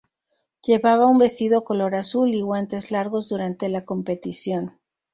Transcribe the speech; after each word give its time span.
Llevaba 0.65 1.05
un 1.05 1.19
vestido 1.19 1.63
color 1.63 1.93
azul 1.93 2.33
y 2.33 2.41
guantes 2.41 2.89
largos 2.89 3.29
durante 3.29 3.69
la 3.69 3.85
competición. 3.85 4.79